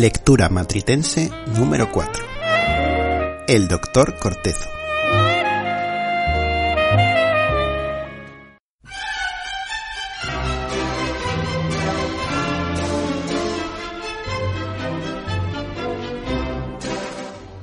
[0.00, 2.24] Lectura matritense número 4.
[3.46, 4.66] El doctor Cortezo.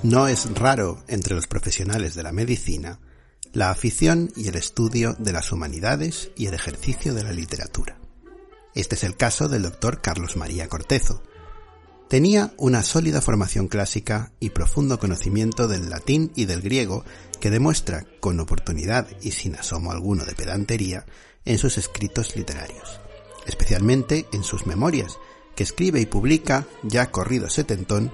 [0.04, 3.00] No es raro entre los profesionales de la medicina
[3.54, 7.98] la afición y el estudio de las humanidades y el ejercicio de la literatura.
[8.76, 11.24] Este es el caso del doctor Carlos María Cortezo,
[12.10, 17.04] Tenía una sólida formación clásica y profundo conocimiento del latín y del griego
[17.42, 21.06] que demuestra con oportunidad y sin asomo alguno de pedantería
[21.44, 23.02] en sus escritos literarios,
[23.46, 25.18] especialmente en sus memorias,
[25.54, 28.12] que escribe y publica ya corrido setentón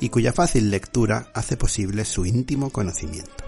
[0.00, 3.44] y cuya fácil lectura hace posible su íntimo conocimiento.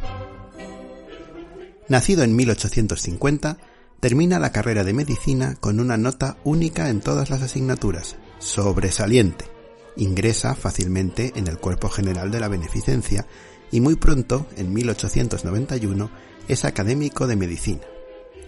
[1.89, 3.59] Nacido en 1850,
[3.99, 9.58] termina la carrera de medicina con una nota única en todas las asignaturas, sobresaliente,
[9.99, 13.27] ingresa fácilmente en el cuerpo general de la beneficencia
[13.71, 16.11] y muy pronto, en 1891,
[16.49, 17.83] es académico de medicina.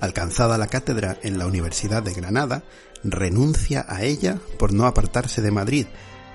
[0.01, 2.65] Alcanzada la cátedra en la Universidad de Granada,
[3.05, 5.87] renuncia a ella por no apartarse de Madrid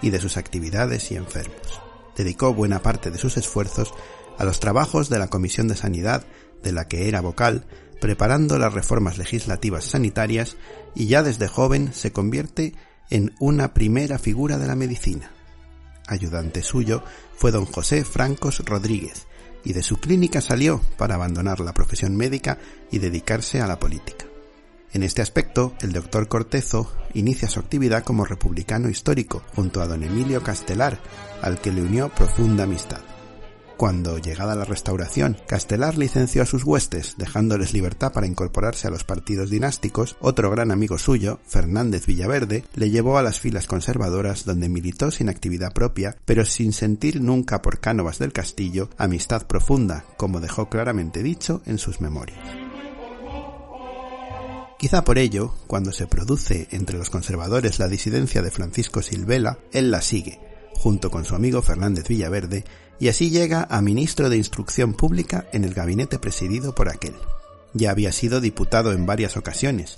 [0.02, 1.82] y de sus actividades y enfermos.
[2.16, 3.94] Dedicó buena parte de sus esfuerzos
[4.38, 6.26] a los trabajos de la Comisión de Sanidad,
[6.62, 7.66] de la que era vocal,
[8.00, 10.58] preparando las reformas legislativas sanitarias
[10.94, 12.74] y ya desde joven se convierte
[13.10, 15.32] en una primera figura de la medicina.
[16.08, 17.04] Ayudante suyo
[17.36, 19.28] fue don José Francos Rodríguez,
[19.64, 22.60] y de su clínica salió para abandonar la profesión médica
[22.92, 24.26] y dedicarse a la política.
[24.94, 30.04] En este aspecto, el doctor Cortezo inicia su actividad como republicano histórico junto a don
[30.04, 31.00] Emilio Castelar,
[31.42, 33.02] al que le unió profunda amistad.
[33.78, 39.04] Cuando, llegada la restauración, Castelar licenció a sus huestes, dejándoles libertad para incorporarse a los
[39.04, 44.70] partidos dinásticos, otro gran amigo suyo, Fernández Villaverde, le llevó a las filas conservadoras donde
[44.70, 50.40] militó sin actividad propia, pero sin sentir nunca por Cánovas del Castillo amistad profunda, como
[50.40, 52.40] dejó claramente dicho en sus memorias.
[54.78, 59.90] Quizá por ello, cuando se produce entre los conservadores la disidencia de Francisco Silvela, él
[59.90, 60.40] la sigue,
[60.86, 62.64] junto con su amigo Fernández Villaverde,
[63.00, 67.16] y así llega a ministro de Instrucción Pública en el gabinete presidido por aquel.
[67.74, 69.98] Ya había sido diputado en varias ocasiones.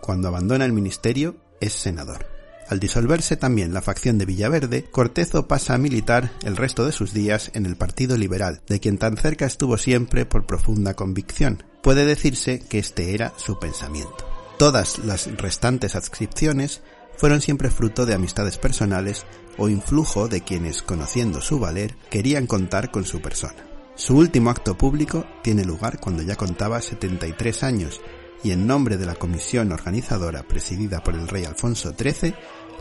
[0.00, 2.26] Cuando abandona el ministerio es senador.
[2.68, 7.14] Al disolverse también la facción de Villaverde, Cortezo pasa a militar el resto de sus
[7.14, 11.62] días en el Partido Liberal, de quien tan cerca estuvo siempre por profunda convicción.
[11.80, 14.26] Puede decirse que este era su pensamiento.
[14.58, 16.82] Todas las restantes adscripciones
[17.16, 19.24] fueron siempre fruto de amistades personales
[19.58, 23.66] o influjo de quienes, conociendo su valer, querían contar con su persona.
[23.96, 28.00] Su último acto público tiene lugar cuando ya contaba 73 años
[28.42, 32.34] y en nombre de la comisión organizadora presidida por el rey Alfonso XIII,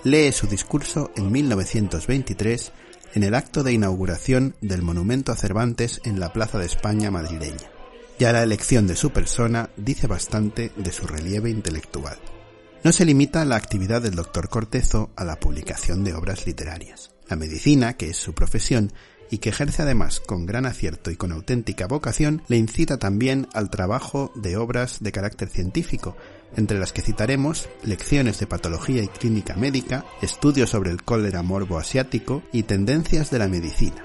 [0.03, 2.71] lee su discurso en 1923
[3.13, 7.69] en el acto de inauguración del monumento a Cervantes en la Plaza de España madrileña.
[8.19, 12.17] Ya la elección de su persona dice bastante de su relieve intelectual.
[12.83, 17.11] No se limita la actividad del doctor Cortezo a la publicación de obras literarias.
[17.29, 18.91] La medicina, que es su profesión,
[19.31, 23.69] y que ejerce además con gran acierto y con auténtica vocación, le incita también al
[23.69, 26.17] trabajo de obras de carácter científico,
[26.57, 31.77] entre las que citaremos lecciones de patología y clínica médica, estudios sobre el cólera morbo
[31.77, 34.03] asiático y tendencias de la medicina.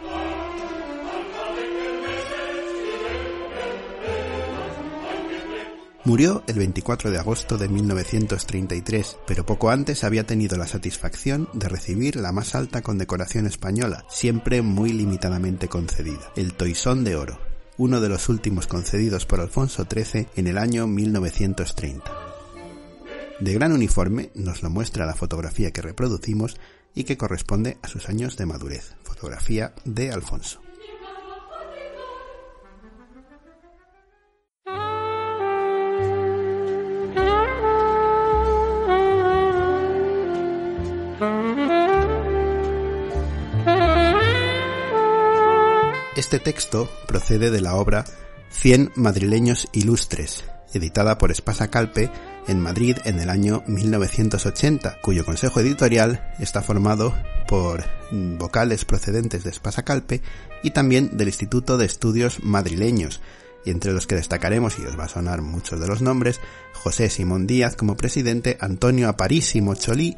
[6.08, 11.69] Murió el 24 de agosto de 1933, pero poco antes había tenido la satisfacción de
[11.69, 17.38] recibir la más alta condecoración española, siempre muy limitadamente concedida, el Toisón de Oro,
[17.76, 22.10] uno de los últimos concedidos por Alfonso XIII en el año 1930.
[23.40, 26.56] De gran uniforme nos lo muestra la fotografía que reproducimos
[26.94, 30.62] y que corresponde a sus años de madurez, fotografía de Alfonso.
[46.28, 48.04] Este texto procede de la obra
[48.50, 50.44] Cien madrileños ilustres,
[50.75, 52.10] editada por Espasa Calpe
[52.46, 57.14] en Madrid en el año 1980, cuyo consejo editorial está formado
[57.48, 57.82] por
[58.12, 60.20] vocales procedentes de Espasa Calpe
[60.62, 63.22] y también del Instituto de Estudios Madrileños,
[63.64, 66.40] y entre los que destacaremos, y os va a sonar muchos de los nombres,
[66.74, 70.14] José Simón Díaz como presidente, Antonio Aparísimo Cholí,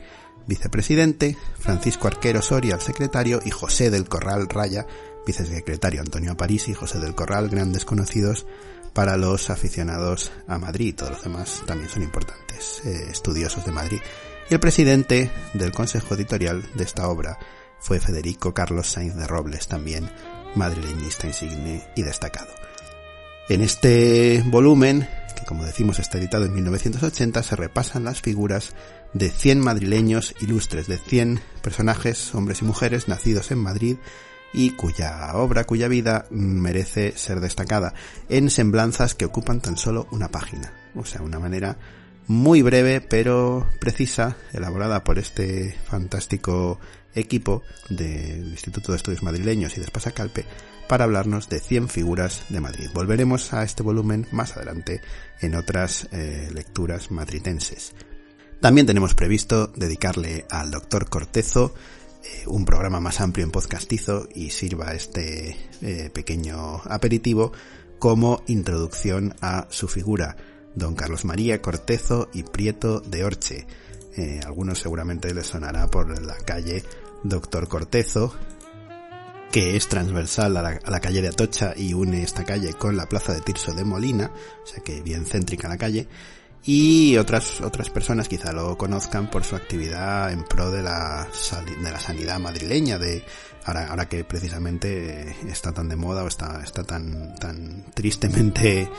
[0.49, 4.87] vicepresidente, Francisco Arquero Soria, el secretario, y José del Corral Raya,
[5.27, 8.47] vicesecretario Antonio París y José del Corral, grandes conocidos
[8.93, 10.95] para los aficionados a Madrid.
[10.97, 14.01] Todos los demás también son importantes, eh, estudiosos de Madrid.
[14.49, 17.39] Y el presidente del consejo editorial de esta obra,
[17.81, 20.11] fue Federico Carlos Sainz de Robles, también
[20.55, 22.51] madrileñista insigne y destacado.
[23.49, 28.75] En este volumen, que como decimos está editado en 1980, se repasan las figuras
[29.13, 33.97] de 100 madrileños ilustres, de 100 personajes, hombres y mujeres, nacidos en Madrid
[34.53, 37.95] y cuya obra, cuya vida merece ser destacada
[38.29, 40.73] en semblanzas que ocupan tan solo una página.
[40.95, 41.77] O sea, una manera
[42.27, 46.79] muy breve pero precisa, elaborada por este fantástico
[47.15, 50.45] equipo del Instituto de Estudios Madrileños y de Espasacalpe
[50.89, 52.91] para hablarnos de 100 figuras de Madrid.
[52.93, 55.01] Volveremos a este volumen más adelante
[55.41, 57.95] en otras eh, lecturas madritenses.
[58.61, 61.75] También tenemos previsto dedicarle al doctor Cortezo
[62.23, 67.53] eh, un programa más amplio en podcastizo y sirva este eh, pequeño aperitivo
[67.99, 70.37] como introducción a su figura,
[70.75, 73.67] don Carlos María Cortezo y Prieto de Orche.
[74.17, 76.85] Eh, algunos seguramente les sonará por la calle
[77.23, 78.35] Doctor Cortezo,
[79.51, 82.97] que es transversal a la, a la, calle de Atocha y une esta calle con
[82.97, 84.31] la plaza de Tirso de Molina,
[84.63, 86.07] o sea que bien céntrica la calle,
[86.65, 91.27] y otras otras personas quizá lo conozcan por su actividad en pro de la
[91.83, 93.25] de la sanidad madrileña de
[93.65, 98.91] ahora ahora que precisamente está tan de moda o está está tan tan tristemente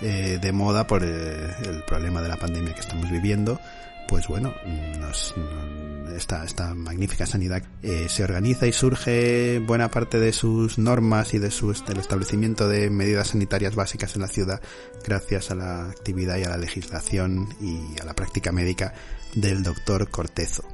[0.00, 3.60] eh, de moda por eh, el problema de la pandemia que estamos viviendo
[4.08, 4.52] pues bueno
[5.00, 5.84] nos, nos
[6.14, 11.38] esta, esta magnífica sanidad eh, se organiza y surge buena parte de sus normas y
[11.38, 14.60] de su, del establecimiento de medidas sanitarias básicas en la ciudad
[15.04, 18.94] gracias a la actividad y a la legislación y a la práctica médica
[19.34, 20.64] del doctor Cortezo.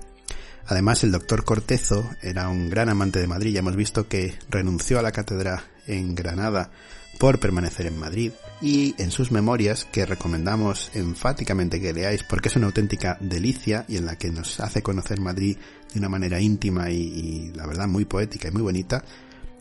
[0.66, 3.54] Además, el doctor Cortezo era un gran amante de Madrid.
[3.54, 6.70] Ya hemos visto que renunció a la cátedra en Granada
[7.18, 12.56] por permanecer en Madrid y en sus memorias que recomendamos enfáticamente que leáis porque es
[12.56, 15.56] una auténtica delicia y en la que nos hace conocer Madrid
[15.92, 19.04] de una manera íntima y, la verdad muy poética y muy bonita.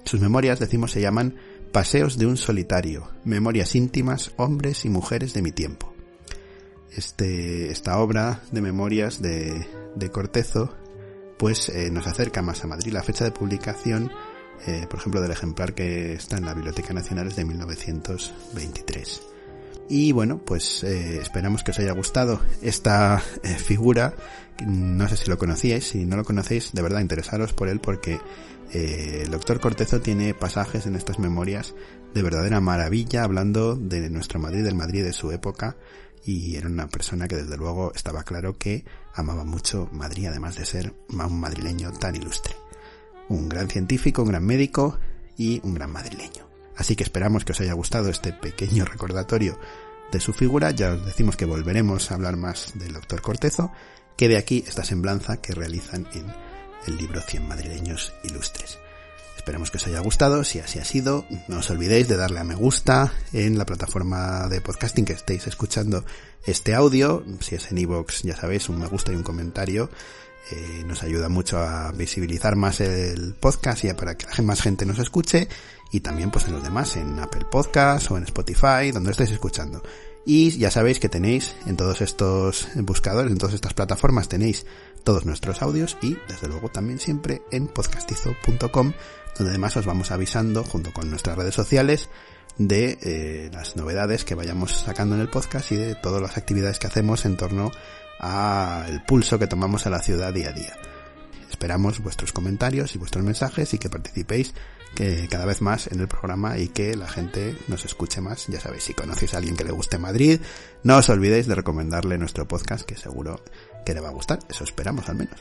[0.03, 1.35] Sus memorias, decimos, se llaman
[1.71, 5.93] Paseos de un solitario, memorias íntimas, hombres y mujeres de mi tiempo.
[6.95, 10.75] Este, esta obra de memorias de, de Cortezo
[11.39, 12.91] pues eh, nos acerca más a Madrid.
[12.91, 14.11] La fecha de publicación
[14.67, 19.21] eh, por ejemplo, del ejemplar que está en la Biblioteca Nacional es de 1923.
[19.89, 24.13] Y bueno, pues eh, esperamos que os haya gustado esta eh, figura.
[24.65, 28.19] No sé si lo conocíais, si no lo conocéis, de verdad interesaros por él porque
[28.71, 31.73] el doctor Cortezo tiene pasajes en estas memorias
[32.13, 35.75] de verdadera maravilla hablando de nuestro Madrid, del Madrid de su época
[36.23, 38.85] y era una persona que desde luego estaba claro que
[39.15, 42.53] amaba mucho Madrid además de ser un madrileño tan ilustre
[43.29, 44.99] un gran científico, un gran médico
[45.37, 46.47] y un gran madrileño.
[46.75, 49.59] Así que esperamos que os haya gustado este pequeño recordatorio
[50.11, 50.71] de su figura.
[50.71, 53.71] Ya os decimos que volveremos a hablar más del doctor Cortezo,
[54.17, 56.25] que de aquí esta semblanza que realizan en
[56.87, 58.79] el libro 100 madrileños ilustres.
[59.35, 62.43] Esperamos que os haya gustado, si así ha sido, no os olvidéis de darle a
[62.43, 66.03] me gusta en la plataforma de podcasting que estéis escuchando
[66.45, 69.89] este audio, si es en iVoox ya sabéis, un me gusta y un comentario
[70.51, 74.99] eh, nos ayuda mucho a visibilizar más el podcast y para que más gente nos
[74.99, 75.47] escuche
[75.91, 79.81] y también pues en los demás, en Apple Podcast o en Spotify, donde estéis escuchando.
[80.25, 84.65] Y ya sabéis que tenéis en todos estos buscadores, en todas estas plataformas tenéis
[85.03, 88.93] todos nuestros audios y desde luego también siempre en podcastizo.com
[89.37, 92.09] donde además os vamos avisando junto con nuestras redes sociales
[92.57, 96.77] de eh, las novedades que vayamos sacando en el podcast y de todas las actividades
[96.77, 97.71] que hacemos en torno
[98.19, 100.73] a el pulso que tomamos a la ciudad día a día.
[101.49, 104.53] Esperamos vuestros comentarios y vuestros mensajes y que participéis
[104.95, 108.47] que cada vez más en el programa y que la gente nos escuche más.
[108.47, 110.39] Ya sabéis, si conocéis a alguien que le guste Madrid,
[110.83, 113.43] no os olvidéis de recomendarle nuestro podcast que seguro
[113.85, 114.39] que le va a gustar.
[114.49, 115.39] Eso esperamos al menos.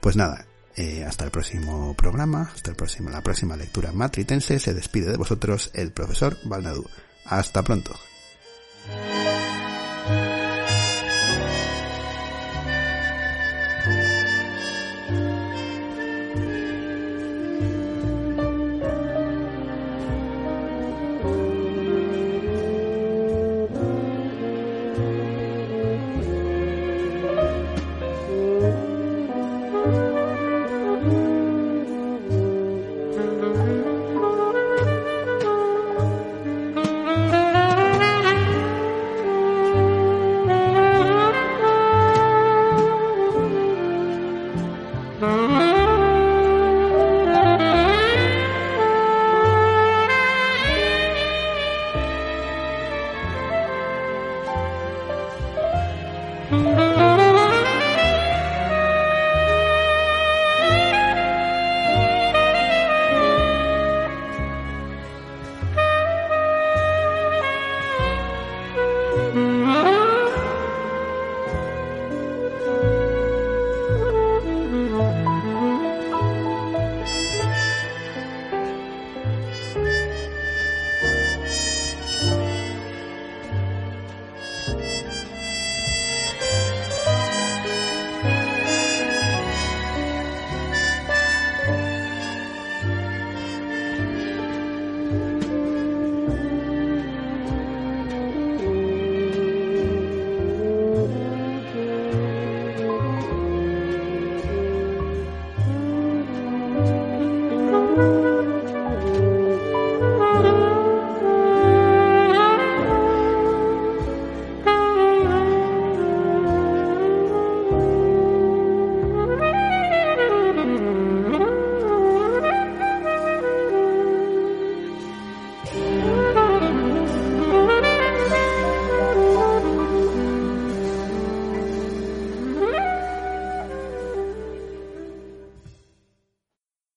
[0.00, 0.46] Pues nada,
[0.76, 4.58] eh, hasta el próximo programa, hasta el próximo, la próxima lectura matritense.
[4.58, 6.84] Se despide de vosotros el profesor Balnadú.
[7.24, 7.94] Hasta pronto.